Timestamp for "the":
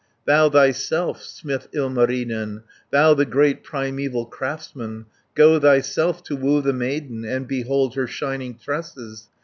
3.13-3.23, 6.59-6.73